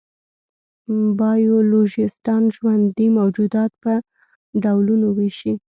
[1.19, 3.93] بایولوژېسټان ژوندي موجودات په
[4.63, 5.53] ډولونو وېشي.